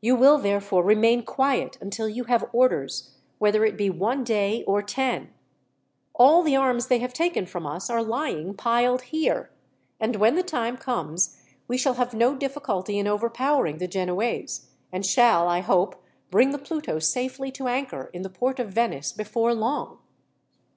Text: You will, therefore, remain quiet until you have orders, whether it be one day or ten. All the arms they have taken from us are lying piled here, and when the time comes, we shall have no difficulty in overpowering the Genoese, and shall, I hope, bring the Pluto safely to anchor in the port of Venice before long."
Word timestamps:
You 0.00 0.16
will, 0.16 0.36
therefore, 0.38 0.82
remain 0.82 1.22
quiet 1.22 1.78
until 1.80 2.08
you 2.08 2.24
have 2.24 2.44
orders, 2.52 3.14
whether 3.38 3.64
it 3.64 3.76
be 3.76 3.88
one 3.88 4.24
day 4.24 4.64
or 4.64 4.82
ten. 4.82 5.32
All 6.12 6.42
the 6.42 6.56
arms 6.56 6.88
they 6.88 6.98
have 6.98 7.12
taken 7.12 7.46
from 7.46 7.68
us 7.68 7.88
are 7.88 8.02
lying 8.02 8.54
piled 8.54 9.02
here, 9.02 9.48
and 10.00 10.16
when 10.16 10.34
the 10.34 10.42
time 10.42 10.76
comes, 10.76 11.40
we 11.68 11.78
shall 11.78 11.94
have 11.94 12.12
no 12.12 12.34
difficulty 12.34 12.98
in 12.98 13.06
overpowering 13.06 13.78
the 13.78 13.86
Genoese, 13.86 14.70
and 14.90 15.06
shall, 15.06 15.46
I 15.46 15.60
hope, 15.60 16.02
bring 16.32 16.50
the 16.50 16.58
Pluto 16.58 16.98
safely 16.98 17.52
to 17.52 17.68
anchor 17.68 18.10
in 18.12 18.22
the 18.22 18.28
port 18.28 18.58
of 18.58 18.70
Venice 18.70 19.12
before 19.12 19.54
long." 19.54 19.98